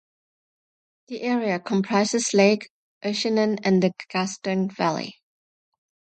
The 1.09 1.21
area 1.21 1.59
comprises 1.59 2.33
Lake 2.33 2.71
Oeschinen 3.03 3.59
and 3.63 3.83
the 3.83 3.93
Gastern 4.11 4.67
Valley. 4.67 5.21